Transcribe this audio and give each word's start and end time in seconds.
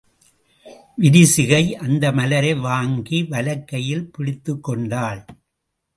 விரிசிகை 0.95 1.75
அந்த 1.75 2.11
மலரை 2.11 2.53
வாங்கி 2.53 3.19
வலக்கையில் 3.23 4.11
பிடித்துக் 4.11 4.63
கொண்டாள். 4.63 5.25